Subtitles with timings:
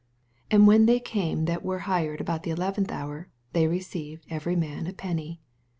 [0.51, 4.55] 9 And when they came that wen hired about the eleventh hour, they received every
[4.55, 5.41] man a penny.